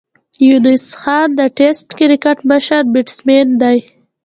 [0.47, 3.79] یونس خان د ټېسټ کرکټ مشر بېټسمېن دئ.